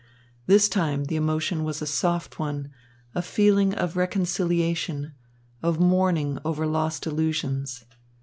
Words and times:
This 0.47 0.67
time 0.67 1.03
the 1.05 1.15
emotion 1.15 1.63
was 1.63 1.79
a 1.79 1.85
soft 1.85 2.39
one, 2.39 2.71
a 3.13 3.21
feeling 3.21 3.75
of 3.75 3.95
reconciliation, 3.95 5.13
of 5.61 5.79
mourning 5.79 6.39
over 6.43 6.65
lost 6.65 7.05
illusions. 7.05 7.85